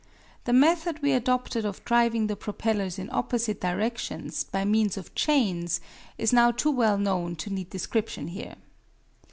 The 0.45 0.51
method 0.53 1.03
we 1.03 1.11
adopted 1.11 1.63
of 1.63 1.85
driving 1.85 2.25
the 2.25 2.35
propellers 2.35 2.97
in 2.97 3.07
opposite 3.11 3.61
directions 3.61 4.43
by 4.43 4.65
means 4.65 4.97
of 4.97 5.13
chains 5.13 5.79
is 6.17 6.33
now 6.33 6.49
too 6.49 6.71
well 6.71 6.97
known 6.97 7.35
to 7.35 7.51
need 7.51 7.69
description 7.69 8.29
here. 8.29 8.55